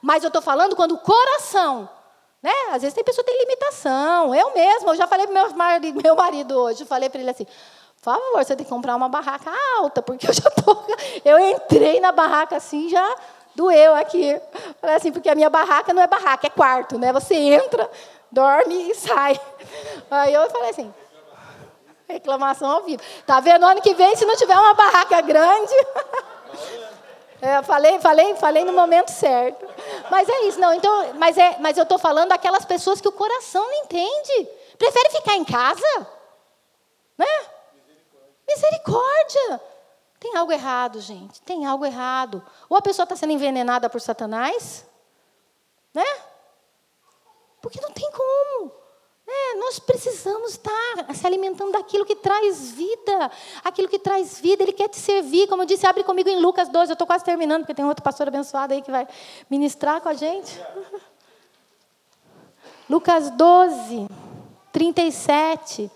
[0.02, 1.90] Mas eu estou falando quando o coração,
[2.44, 2.52] né?
[2.72, 4.36] Às vezes tem pessoa que tem limitação.
[4.36, 7.48] Eu mesmo, eu já falei para meu meu marido hoje, eu falei para ele assim,
[8.06, 10.78] por favor, você tem que comprar uma barraca alta, porque eu já tô,
[11.26, 13.16] eu entrei na barraca assim, já
[13.56, 14.40] doeu aqui.
[14.80, 17.12] Falei assim, porque a minha barraca não é barraca, é quarto, né?
[17.14, 17.90] Você entra,
[18.32, 19.42] dorme e sai.
[20.12, 20.94] Aí eu falei assim,
[22.08, 23.02] reclamação ao vivo.
[23.26, 23.66] Tá vendo?
[23.66, 25.74] Ano que vem, se não tiver uma barraca grande,
[27.42, 29.66] é, falei, falei, falei no momento certo.
[30.12, 30.72] Mas é isso, não.
[30.76, 34.48] Então, mas é, mas eu estou falando daquelas pessoas que o coração não entende.
[34.78, 36.08] Prefere ficar em casa,
[37.18, 37.55] né?
[38.48, 39.62] Misericórdia!
[40.20, 41.42] Tem algo errado, gente.
[41.42, 42.44] Tem algo errado.
[42.70, 44.86] Ou a pessoa está sendo envenenada por Satanás,
[45.94, 46.06] né?
[47.62, 48.72] Porque não tem como.
[49.28, 53.32] É, nós precisamos estar se alimentando daquilo que traz vida.
[53.64, 55.48] Aquilo que traz vida, Ele quer te servir.
[55.48, 56.92] Como eu disse, abre comigo em Lucas 12.
[56.92, 59.08] Eu estou quase terminando, porque tem outro pastor abençoado aí que vai
[59.50, 60.60] ministrar com a gente.
[62.88, 64.08] Lucas 12,
[64.72, 65.92] 37.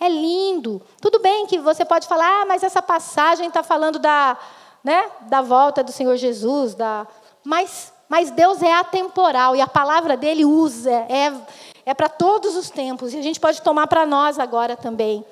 [0.00, 0.80] É lindo.
[1.00, 4.38] Tudo bem que você pode falar, ah, mas essa passagem está falando da,
[4.82, 7.06] né, da volta do Senhor Jesus, da,
[7.44, 11.32] mas, mas Deus é atemporal e a palavra dele usa, é,
[11.84, 15.24] é para todos os tempos e a gente pode tomar para nós agora também.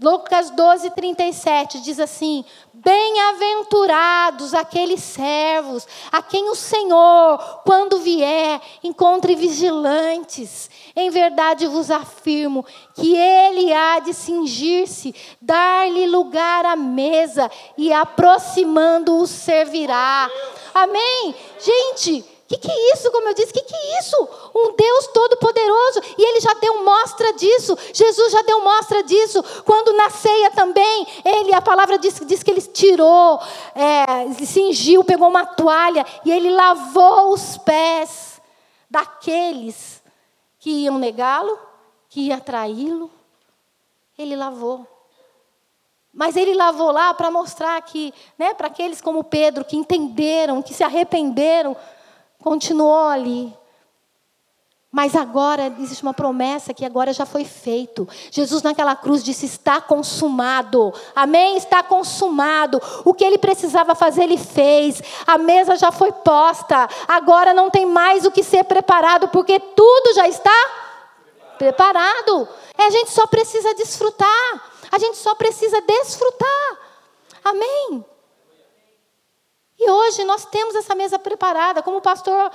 [0.00, 9.36] Lucas 12, 37 diz assim: Bem-aventurados aqueles servos a quem o Senhor, quando vier, encontre
[9.36, 10.70] vigilantes.
[10.96, 19.26] Em verdade vos afirmo que ele há de cingir-se, dar-lhe lugar à mesa e aproximando-o
[19.26, 20.28] servirá.
[20.74, 21.34] Amém?
[21.60, 23.10] Gente, que, que é isso?
[23.10, 24.28] Como eu disse, que, que é isso?
[24.54, 26.02] Um Deus todo-poderoso.
[26.18, 27.76] E ele já deu mostra disso.
[27.92, 29.42] Jesus já deu mostra disso.
[29.64, 33.40] Quando na ceia também, ele, a palavra diz, diz que ele tirou,
[33.74, 38.40] é, cingiu, pegou uma toalha e ele lavou os pés
[38.90, 40.02] daqueles
[40.58, 41.58] que iam negá-lo,
[42.08, 43.10] que iam traí-lo.
[44.18, 44.86] Ele lavou.
[46.12, 50.74] Mas ele lavou lá para mostrar que, né, para aqueles como Pedro, que entenderam, que
[50.74, 51.74] se arrependeram,
[52.42, 53.54] continuou ali.
[54.94, 58.06] Mas agora existe uma promessa que agora já foi feito.
[58.30, 60.92] Jesus naquela cruz disse: está consumado.
[61.16, 61.56] Amém?
[61.56, 62.78] Está consumado.
[63.02, 65.02] O que ele precisava fazer, ele fez.
[65.26, 66.86] A mesa já foi posta.
[67.08, 70.50] Agora não tem mais o que ser preparado, porque tudo já está
[71.56, 72.46] preparado.
[72.76, 74.72] É, a gente só precisa desfrutar.
[74.90, 76.78] A gente só precisa desfrutar.
[77.42, 78.04] Amém?
[79.78, 82.50] E hoje nós temos essa mesa preparada, como o pastor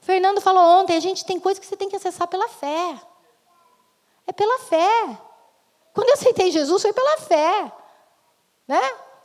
[0.00, 3.00] Fernando falou ontem, a gente tem coisas que você tem que acessar pela fé.
[4.26, 5.18] É pela fé.
[5.92, 7.72] Quando eu aceitei Jesus, foi pela fé.
[8.66, 8.80] Né?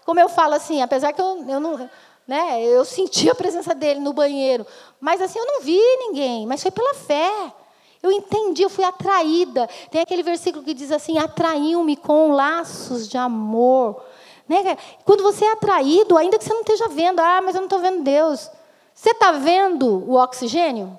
[0.05, 1.89] Como eu falo assim, apesar que eu, eu não.
[2.27, 4.65] Né, eu senti a presença dele no banheiro,
[4.99, 7.53] mas assim, eu não vi ninguém, mas foi pela fé.
[8.01, 9.67] Eu entendi, eu fui atraída.
[9.91, 14.03] Tem aquele versículo que diz assim: atraiu-me com laços de amor.
[14.47, 14.77] Né?
[15.03, 17.79] Quando você é atraído, ainda que você não esteja vendo, ah, mas eu não estou
[17.79, 18.49] vendo Deus.
[18.93, 20.97] Você está vendo o oxigênio?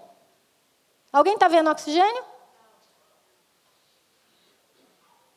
[1.12, 2.24] Alguém está vendo oxigênio?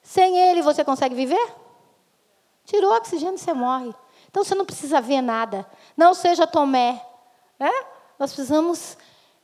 [0.01, 1.55] Sem ele você consegue viver?
[2.65, 3.93] Tirou o oxigênio, você morre.
[4.29, 5.65] Então você não precisa ver nada.
[5.95, 7.03] Não seja Tomé.
[7.59, 7.71] Né?
[8.17, 8.97] Nós precisamos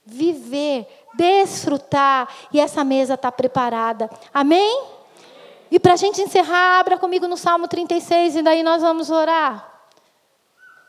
[0.06, 4.10] viver, desfrutar, e essa mesa está preparada.
[4.34, 4.95] Amém?
[5.76, 9.90] E para a gente encerrar, abra comigo no Salmo 36 e daí nós vamos orar.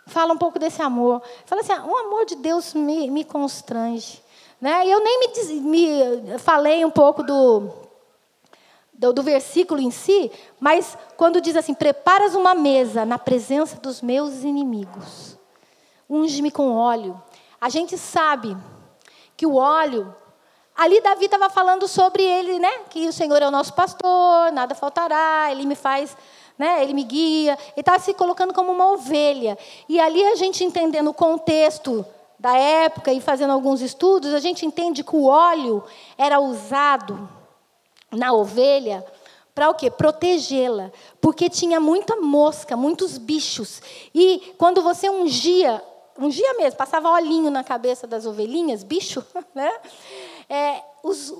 [0.06, 1.20] Fala um pouco desse amor.
[1.44, 4.22] Fala assim: ah, o amor de Deus me, me constrange.
[4.60, 4.86] Né?
[4.86, 7.68] Eu nem me, me falei um pouco do,
[8.92, 10.30] do, do, versículo em si,
[10.60, 15.36] mas quando diz assim: Preparas uma mesa na presença dos meus inimigos,
[16.08, 17.20] unge-me com óleo.
[17.60, 18.56] A gente sabe
[19.36, 20.14] que o óleo,
[20.76, 22.70] ali Davi estava falando sobre ele, né?
[22.90, 26.16] Que o Senhor é o nosso pastor, nada faltará, ele me faz.
[26.58, 29.58] Né, ele me guia, ele estava se colocando como uma ovelha.
[29.86, 32.02] E ali a gente entendendo o contexto
[32.38, 35.84] da época e fazendo alguns estudos, a gente entende que o óleo
[36.16, 37.28] era usado
[38.10, 39.04] na ovelha
[39.56, 39.90] para o quê?
[39.90, 43.80] Protegê-la, porque tinha muita mosca, muitos bichos.
[44.14, 45.82] E quando você ungia,
[46.18, 49.24] ungia mesmo, passava olhinho na cabeça das ovelhinhas, bicho,
[49.54, 49.72] né?
[50.48, 51.32] É, os,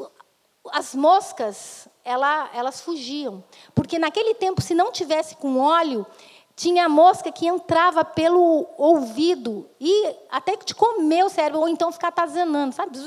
[0.73, 3.43] as moscas, ela, elas fugiam,
[3.75, 6.07] porque naquele tempo, se não tivesse com óleo,
[6.57, 11.93] tinha mosca que entrava pelo ouvido e até que te comer o cérebro, ou então
[11.93, 12.99] ficar atazanando, sabe?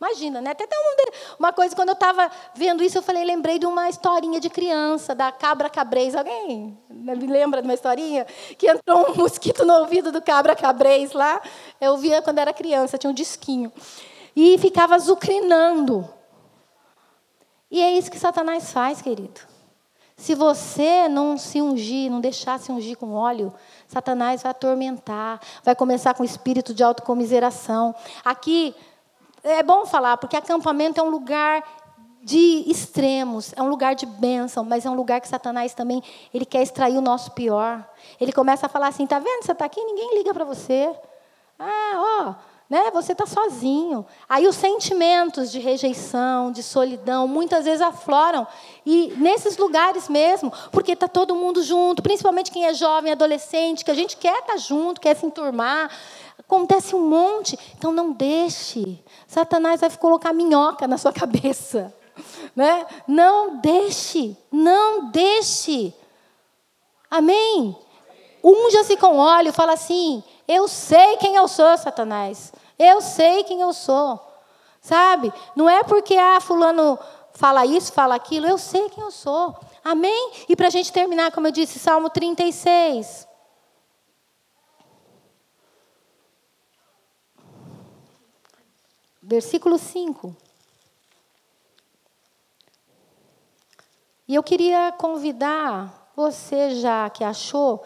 [0.00, 0.52] Imagina, né?
[0.52, 0.64] Até
[1.36, 5.12] uma coisa, quando eu estava vendo isso, eu falei, lembrei de uma historinha de criança,
[5.12, 6.14] da cabra cabrez.
[6.14, 8.24] Alguém me lembra de uma historinha?
[8.56, 11.42] Que entrou um mosquito no ouvido do cabra cabrez lá.
[11.80, 13.72] Eu via quando era criança, tinha um disquinho.
[14.40, 16.08] E ficava azucrinando.
[17.68, 19.40] E é isso que Satanás faz, querido.
[20.16, 23.52] Se você não se ungir, não deixar se ungir com óleo,
[23.88, 27.92] Satanás vai atormentar, vai começar com espírito de autocomiseração.
[28.24, 28.76] Aqui
[29.42, 31.64] é bom falar, porque acampamento é um lugar
[32.22, 36.00] de extremos, é um lugar de bênção, mas é um lugar que Satanás também
[36.32, 37.84] ele quer extrair o nosso pior.
[38.20, 39.42] Ele começa a falar assim: tá vendo?
[39.42, 40.94] Você está aqui, ninguém liga para você.
[41.58, 42.90] Ah, ó, né?
[42.92, 44.04] Você está sozinho.
[44.28, 48.46] Aí os sentimentos de rejeição, de solidão, muitas vezes afloram.
[48.84, 53.90] E nesses lugares mesmo, porque está todo mundo junto, principalmente quem é jovem, adolescente, que
[53.90, 55.90] a gente quer estar tá junto, quer se enturmar.
[56.38, 57.58] Acontece um monte.
[57.76, 59.02] Então não deixe.
[59.26, 61.94] Satanás vai colocar minhoca na sua cabeça.
[62.56, 62.84] Né?
[63.06, 64.36] Não deixe.
[64.50, 65.94] Não deixe.
[67.08, 67.76] Amém?
[68.42, 72.52] Unja-se com óleo, fala assim: eu sei quem eu sou, Satanás.
[72.78, 74.18] Eu sei quem eu sou.
[74.80, 75.32] Sabe?
[75.54, 76.98] Não é porque, ah, fulano
[77.34, 78.46] fala isso, fala aquilo.
[78.46, 79.54] Eu sei quem eu sou.
[79.84, 80.32] Amém?
[80.48, 83.28] E para a gente terminar, como eu disse, Salmo 36.
[89.22, 90.34] Versículo 5.
[94.26, 97.84] E eu queria convidar você já que achou,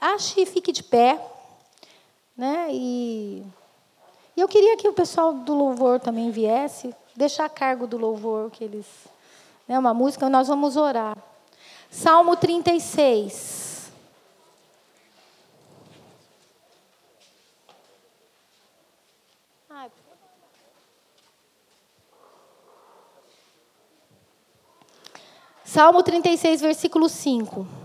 [0.00, 1.33] ache e fique de pé.
[2.36, 2.68] Né?
[2.70, 3.44] E,
[4.36, 8.50] e eu queria que o pessoal do louvor também viesse, deixar a cargo do louvor
[8.50, 8.86] que eles.
[9.66, 11.16] Né, uma música, nós vamos orar.
[11.90, 13.74] Salmo 36.
[25.64, 27.83] Salmo 36, versículo 5.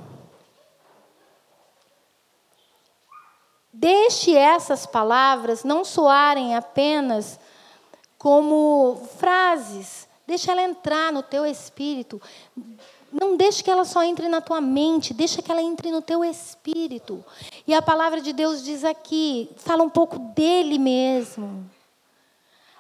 [3.80, 7.40] Deixe essas palavras não soarem apenas
[8.18, 10.06] como frases.
[10.28, 12.22] Deixe ela entrar no teu espírito.
[13.10, 16.26] Não deixe que ela só entre na tua mente, deixa que ela entre no teu
[16.26, 17.24] espírito.
[17.66, 21.66] E a palavra de Deus diz aqui, fala um pouco dele mesmo.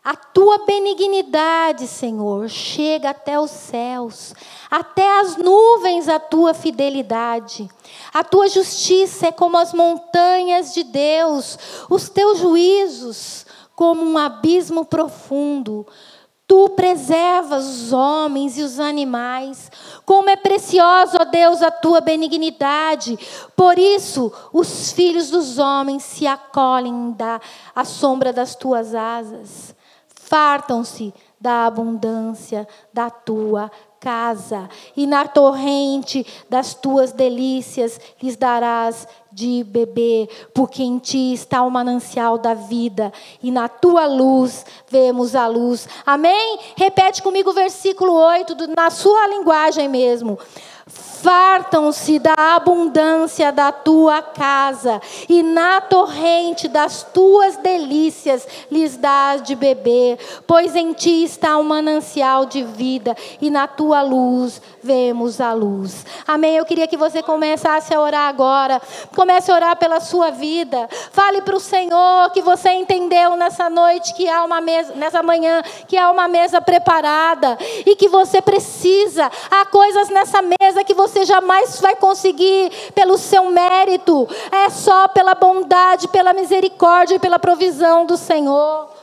[0.03, 4.33] A tua benignidade, Senhor, chega até os céus,
[4.71, 7.69] até as nuvens a tua fidelidade.
[8.13, 13.45] A tua justiça é como as montanhas de Deus, os teus juízos
[13.75, 15.85] como um abismo profundo.
[16.47, 19.69] Tu preservas os homens e os animais.
[20.05, 23.19] Como é preciosa, ó Deus, a tua benignidade.
[23.53, 27.41] Por isso, os filhos dos homens se acolhem da
[27.75, 29.77] à sombra das tuas asas
[30.30, 31.11] fartam-se
[31.41, 40.30] da abundância da tua casa, e na torrente das tuas delícias lhes darás de beber,
[40.53, 43.11] porque em ti está o manancial da vida,
[43.43, 45.88] e na tua luz vemos a luz.
[46.05, 46.59] Amém?
[46.77, 50.38] Repete comigo o versículo 8, na sua linguagem mesmo
[51.22, 59.55] fartam-se da abundância da tua casa, e na torrente das tuas delícias lhes dás de
[59.55, 60.17] beber,
[60.47, 65.53] pois em ti está o um manancial de vida, e na tua luz vemos a
[65.53, 66.05] luz.
[66.28, 66.55] Amém.
[66.55, 68.82] Eu queria que você começasse a orar agora.
[69.15, 70.88] Comece a orar pela sua vida.
[71.11, 75.61] Fale para o Senhor que você entendeu nessa noite que há uma mesa, nessa manhã,
[75.88, 79.30] que há uma mesa preparada e que você precisa.
[79.51, 84.28] Há coisas nessa mesa que você jamais vai conseguir pelo seu mérito.
[84.51, 88.98] É só pela bondade, pela misericórdia e pela provisão do Senhor.